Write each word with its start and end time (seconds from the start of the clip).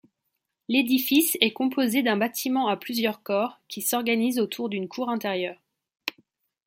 L'édifice 0.67 1.37
est 1.41 1.53
composé 1.53 2.01
d'un 2.01 2.17
bâtiment 2.17 2.67
à 2.67 2.75
plusieurs 2.75 3.21
corps 3.21 3.59
qui 3.67 3.83
s'organisent 3.83 4.39
autour 4.39 4.67
d'une 4.67 4.87
cour 4.87 5.09
intérieure. 5.09 5.61